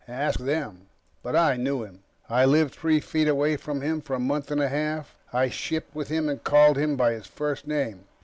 Ask 0.07 0.39
them. 0.39 0.87
But 1.21 1.35
I 1.35 1.57
knew 1.57 1.83
him. 1.83 2.01
I 2.27 2.43
lived 2.43 2.73
three 2.73 2.99
feet 2.99 3.27
away 3.27 3.55
from 3.55 3.81
him 3.81 4.01
for 4.01 4.15
a 4.15 4.19
month 4.19 4.49
and 4.49 4.59
a 4.59 4.67
half. 4.67 5.15
I 5.31 5.49
shipped 5.49 5.93
with 5.93 6.07
him 6.07 6.27
and 6.27 6.43
called 6.43 6.75
him 6.75 6.95
by 6.95 7.11
his 7.11 7.27
first 7.27 7.67
name. 7.67 8.05